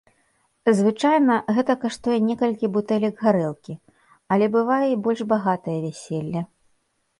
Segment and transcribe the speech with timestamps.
[0.77, 3.77] Звычайна, гэта каштуе некалькі бутэлек гарэлкі,
[4.33, 6.41] але бывае і больш багатае вяселле.